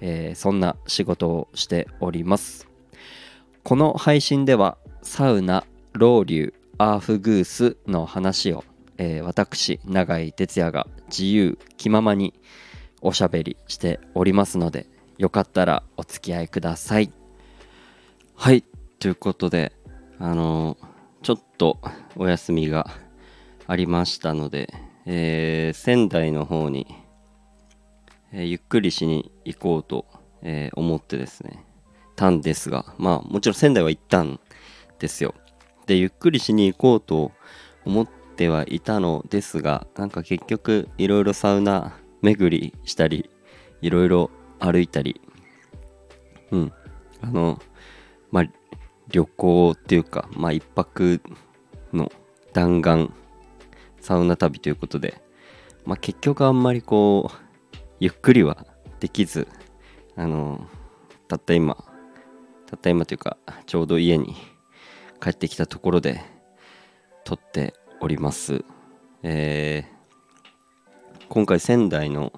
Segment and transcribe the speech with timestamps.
[0.00, 2.68] えー、そんな仕事をしております。
[3.62, 8.64] この配信ではサウナロウリュアーフグースの話を、
[8.98, 12.34] えー、私永井哲也が自由気ままに
[13.00, 14.86] おしゃべりしておりますので
[15.18, 17.10] よかったらお付き合いください。
[18.34, 18.64] はい
[18.98, 19.72] ということで
[20.18, 21.78] あのー、ちょっと
[22.16, 22.90] お休みが
[23.66, 24.72] ありましたので、
[25.06, 26.86] えー、仙台の方に、
[28.32, 30.06] えー、ゆっくりしに行こうと、
[30.42, 31.66] え思ってですね。
[32.16, 34.40] たんですがまあもちろん仙台は行ったん
[34.98, 35.34] ですよ。
[35.86, 37.30] でゆっくりしに行こうと
[37.84, 43.30] 思ってはいたのですがなんか結局いろいろサウナ巡りしたり
[43.82, 45.20] いろいろ歩いたり
[46.50, 46.72] うん
[47.20, 47.60] あの
[48.32, 48.44] まあ
[49.08, 51.20] 旅行っていうかまあ一泊
[51.92, 52.10] の
[52.52, 53.10] 弾丸
[54.00, 55.20] サウナ旅ということで
[55.84, 57.45] まあ結局あんまりこう
[58.00, 58.66] ゆっくりは
[59.00, 59.48] できず
[60.16, 60.66] あの
[61.28, 61.76] たった今
[62.66, 64.34] たった今というかちょうど家に
[65.20, 66.20] 帰ってきたところで
[67.24, 68.64] 撮っております。
[69.22, 69.96] えー
[71.28, 72.32] 今回仙台の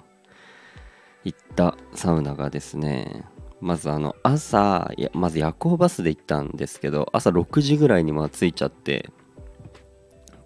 [1.23, 3.23] 行ったサウナがですね
[3.61, 9.09] まずあの朝まず夜行バスで行ったんですけど朝6時ぐらいにまあ着いちゃって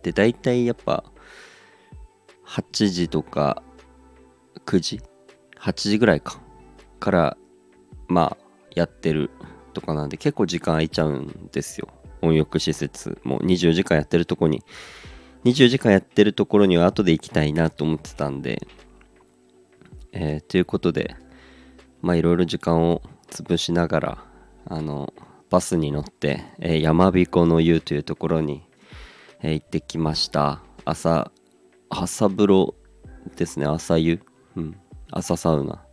[0.02, 1.06] で大体やっぱ
[2.46, 3.64] 8時とか
[4.66, 5.02] 9時
[5.60, 6.40] ？8時ぐらいか。
[7.00, 7.38] から
[8.08, 9.30] まあやってる
[9.74, 11.90] とかなんで結構時間空いちゃうんですよ。
[12.22, 13.20] 温浴施設。
[13.24, 14.64] もう24時間やってるとこに。
[15.44, 18.66] 24時間やってるところには後で行きたいなと思ってたんで、
[20.14, 21.16] えー、ということで、
[22.02, 24.18] まあいろいろ時間を潰しながら、
[24.66, 25.14] あの、
[25.50, 28.64] バスに乗って、えー、山彦の湯というところに、
[29.42, 30.62] えー、行ってきました。
[30.86, 31.32] 朝、
[31.90, 32.76] 朝風呂
[33.36, 34.22] ですね、朝湯。
[34.56, 34.80] うん、
[35.12, 35.84] 朝サウナ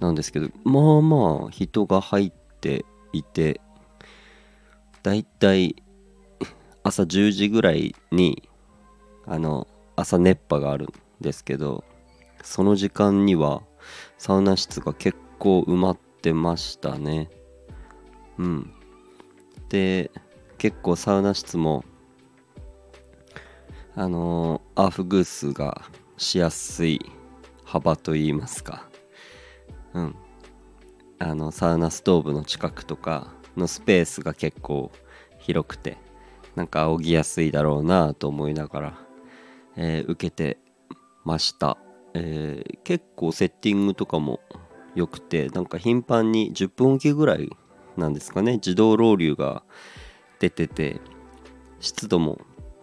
[0.00, 3.60] なんですけど、まあまあ人が入っていて、
[5.02, 5.82] だいたい
[6.82, 8.48] 朝10時ぐらいに
[9.26, 10.88] あの朝熱波があるん
[11.20, 11.84] ですけど
[12.42, 13.62] その時間には
[14.16, 17.30] サウナ室が結構埋まってましたね。
[18.38, 18.72] うん。
[19.68, 20.10] で
[20.56, 21.84] 結構サウナ室も
[23.94, 25.82] あのー、アーフグースが
[26.16, 27.00] しやすい
[27.68, 28.88] 幅といいますか。
[29.94, 30.16] うん。
[31.18, 34.92] あのサウナストーブの近くとかのスペースが結構
[35.38, 35.98] 広くて
[36.54, 39.08] なんか仰ぎやすいだろうなと思いながら
[39.80, 40.58] えー、受けて
[41.24, 41.78] ました、
[42.12, 44.40] えー、結構セッティングとかも
[44.96, 47.48] 良くてなんか頻繁に10分おきぐらい
[47.96, 48.54] なんですかね。
[48.54, 49.62] 自動ロウリュが
[50.40, 51.00] 出てて
[51.80, 52.40] 湿度も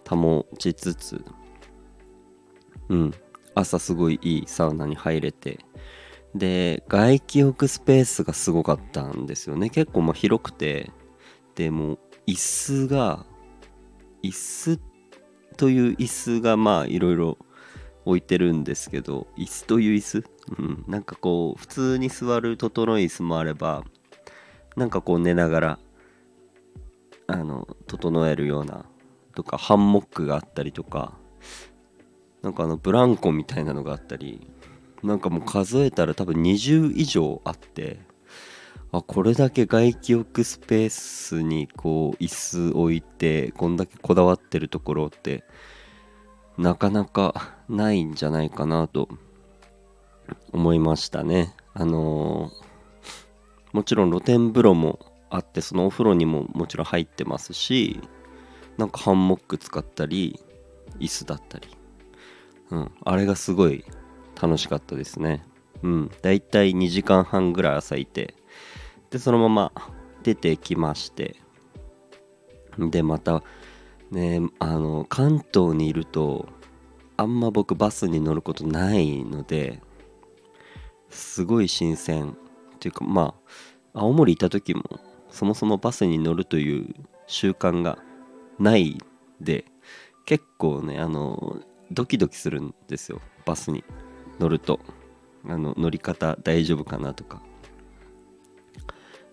[0.08, 1.26] 保ちつつ。
[2.90, 3.14] うん。
[3.56, 5.60] 朝すごいいいサウナに入れて。
[6.36, 9.70] で外気浴スペースがすごかったんですよね。
[9.70, 10.92] 結構まあ広くて。
[11.56, 13.26] でも椅子が
[14.22, 14.80] 椅子
[15.56, 17.38] という椅子がまあいろいろ
[18.04, 20.24] 置いてるんですけど椅子という椅子、
[20.60, 23.84] うん、なんかこう普通に座る整い椅子もあれば
[24.76, 25.80] なんかこう寝ながら
[27.28, 28.86] あの整えるような
[29.34, 31.14] とかハンモックがあったりとか
[32.46, 34.48] なんかあのブランコみたいなのがあったり
[35.02, 37.98] なんかもう数えたら多分20以上あって
[38.92, 45.44] あこれだけ外気浴スペースにこう椅子置いてこんだけこだわってるところって
[46.60, 49.10] なかなかないんじゃないかなと
[50.54, 51.56] 思いましたね。
[51.74, 55.00] あのー、もちろん露天風呂も
[55.32, 58.00] あってそのお風呂にももちろん入ってますし
[58.78, 60.40] なんかハンモック使ったり
[61.00, 61.75] 椅子だったり。
[62.72, 62.92] うん。
[63.04, 63.86] あれがすごい
[64.42, 65.46] 楽しかったですね。
[65.84, 66.12] うん。
[66.22, 68.36] だいたい2時間半ぐらい朝いて
[69.10, 69.72] でそのまま
[70.24, 71.36] 出てきまして
[72.78, 73.44] でまた
[74.12, 76.50] ねあの関東にいると
[77.16, 79.82] あんま僕バスに乗ることないので
[81.10, 82.36] すごい新鮮っ
[82.80, 83.36] ていうかま
[83.94, 84.84] あ青森いた時も
[85.30, 86.94] そもそもバスに乗るという
[87.28, 88.00] 習慣が
[88.60, 88.98] ない
[89.40, 89.66] で
[90.26, 91.60] 結構ねあの
[91.96, 93.84] ドキドキするんですよバスに。
[94.40, 94.80] 乗ると。
[95.48, 97.42] あの乗り方大丈夫かなとか。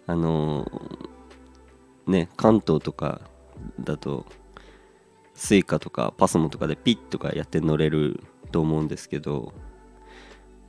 [0.07, 0.71] あの
[2.07, 3.21] ね関東とか
[3.79, 4.27] だと
[5.35, 9.55] Suica とか PASMO とかでピッとかやって乗れると思うんですけど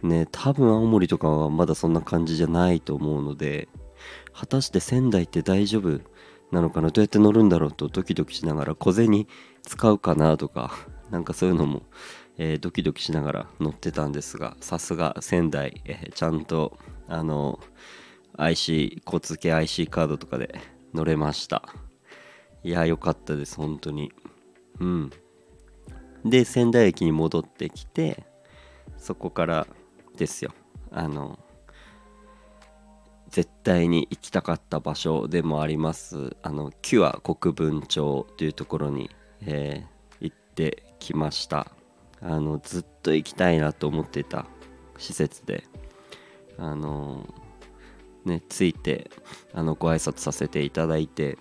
[0.03, 3.67] ね多分青森とかはまだそんな感じじゃないと思うので
[4.33, 5.99] 果たして仙台って大丈夫
[6.51, 6.89] なのかな？
[6.91, 9.25] どうやって乗るんだろうとドキドキしながら小銭
[9.63, 11.83] 使うかなとかなんかそういうのも、
[12.39, 17.59] えー、ドキドキしながら乗ってたんですがさすが仙台、えー、ちゃんとあの
[18.35, 20.59] IC 交通系 IC カードとかで
[20.91, 21.61] 乗れました。
[22.63, 24.11] いや良かったです本当に。
[24.79, 25.11] うん。
[26.25, 28.23] で仙台駅に戻ってきて
[28.97, 29.67] そこから
[30.17, 30.51] ですよ。
[30.89, 31.37] あの
[33.29, 39.11] 絶対に行きたかった場所でもありますあのキュア国分町というところに、
[39.41, 41.67] えー、行ってきました。
[42.21, 44.45] あのずっと行きたいなと思ってた
[44.97, 45.65] 施設で。
[46.57, 47.27] あの
[48.25, 49.09] ねついて
[49.53, 51.37] あのご挨拶させていただいて。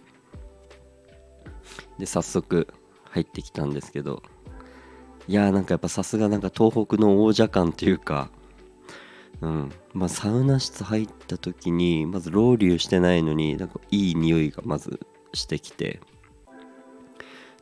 [1.98, 2.66] で早速
[3.10, 4.22] 入ってきたんですけど。
[5.28, 8.30] いやーなんかやっぱさすがなんか東北の王者感というか。
[9.40, 9.72] うん。
[9.92, 14.98] まあサウナ室入った時にまずロウリュしてないのになんかいい匂いがまず
[15.32, 16.00] してきて。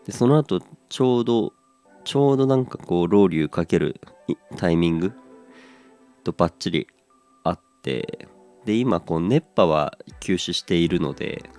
[0.06, 1.53] でその後ちょうど
[2.05, 4.00] ちょうどなんかこうロウリュかける
[4.56, 5.12] タイミング
[6.25, 6.87] とバッチリ
[7.44, 8.29] あって
[8.64, 11.50] で今こう熱波は休止しているので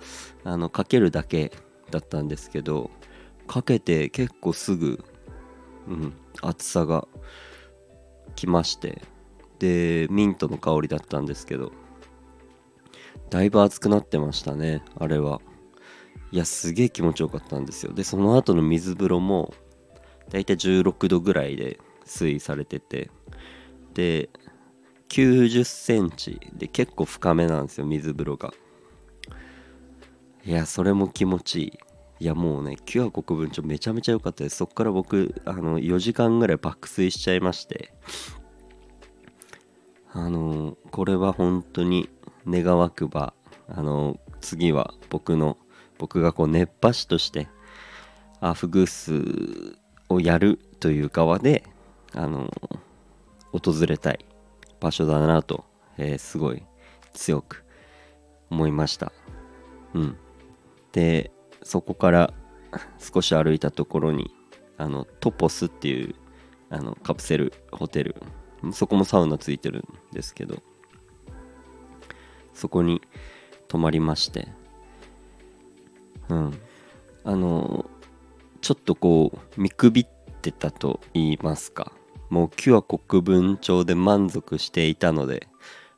[0.44, 1.52] あのかけるだけ
[1.90, 2.90] だったんですけど
[3.46, 5.04] かけて結構すぐ、
[5.88, 7.06] うん、暑さが
[8.34, 9.02] 来まして
[9.58, 11.72] でミントの香りだったんですけど
[13.30, 15.40] だいぶ暑くなってましたねあれは。
[16.32, 17.92] いやすげえ気持ちよかったんですよ。
[17.92, 19.52] でその後の水風呂も
[20.32, 23.10] だいたい16度ぐらいで推移されてて
[23.92, 24.30] で
[25.10, 28.54] 90センチで結構深めなんですよ水風呂が。
[30.44, 31.72] いやそれも気持ちいい。
[32.20, 34.56] いやもうねキュア国分町めちゃめちゃ良かったです。
[34.56, 37.92] そっから僕あの4時間ぐらい爆睡しちゃいまして。
[40.14, 42.08] あのこれは本当に
[42.46, 43.34] 願わくば
[43.68, 45.58] あの次は僕の
[45.98, 47.48] 僕がこう熱波師として
[48.40, 49.81] アフグース
[50.12, 51.64] をやるという側で
[52.14, 52.50] あの
[53.52, 54.24] 訪れたい
[54.80, 55.64] 場所だなと、
[55.98, 56.62] えー、すごい
[57.12, 57.64] 強く
[58.50, 59.12] 思いました。
[59.94, 60.16] うん。
[60.92, 61.30] で
[61.62, 62.34] そこから
[62.98, 64.34] 少し歩いたところに
[64.76, 66.14] あのトポスっていう
[66.70, 68.16] あのカプセルホテル
[68.72, 70.62] そこもサウナついてるんですけど
[72.54, 73.00] そこに
[73.68, 74.48] 泊まりまして
[76.28, 76.58] うん。
[77.24, 77.88] あの
[78.62, 80.06] ちょっとこう見くびっ
[80.40, 81.92] てたと言いますか。
[82.30, 85.48] もうキュア国分町で満足していたので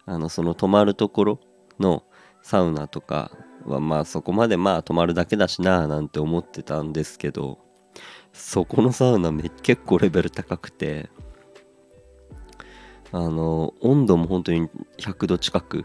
[0.05, 1.41] あのその泊まるところ
[1.79, 2.03] の
[2.43, 3.31] サウナとか
[3.65, 7.61] はまあそこまでまあ泊まるだけだしななんて思ってたんですけど
[8.33, 11.09] そこのサウナめ結構レベル高くて
[13.13, 14.69] あの温度も本当に
[14.99, 15.85] 100度近く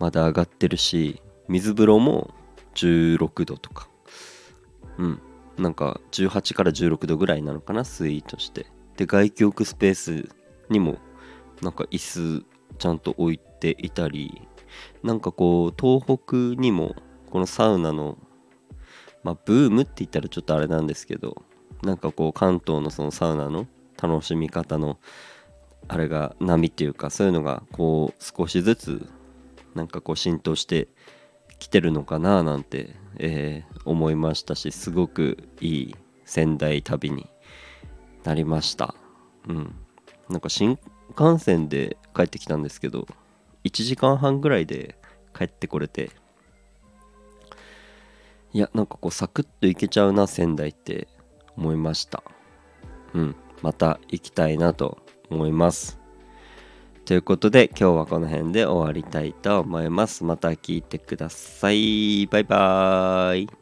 [0.00, 2.34] まで上がってるし水風呂も
[2.74, 3.88] 16度とか。
[4.98, 5.20] うん。
[5.58, 8.66] なんか18から16度ぐらいなのかな水位として。
[8.96, 10.28] で外気浴スペース
[10.70, 10.96] にも
[11.60, 12.44] なんか椅子
[12.78, 14.40] ちゃんと置いていたり
[15.02, 16.96] なんかこう東北にも
[17.30, 18.16] このサウナの
[19.22, 21.42] まあブームって言ったらちょっとあれなんですけど
[21.82, 23.66] なんかこう関東のそのサウナの
[24.00, 24.98] 楽しみ方の
[25.88, 29.08] あれが波っていうかそういうのがこう少しずつ
[29.74, 30.88] なんかこう浸透して
[31.58, 37.28] きてるのかななんて、えー、思いましたしすごくいい仙台旅に
[38.24, 38.94] なりました。
[39.48, 39.74] うん。
[40.28, 40.78] なんか新
[41.18, 43.06] 幹線で帰ってきたんですけど
[43.64, 44.98] 1時間半ぐらいで
[45.36, 46.10] 帰ってこれて。
[48.52, 51.08] いやなんかこうサクッと行けちゃうな仙台って
[51.56, 52.22] 思いました。
[53.14, 53.36] うん。
[53.62, 54.98] また行きたいなと
[55.30, 55.98] 思います。
[57.06, 60.24] ということで今日はこの辺で終わりたいと思います。
[60.24, 62.26] また聞いてください。
[62.26, 63.55] バイバーイ。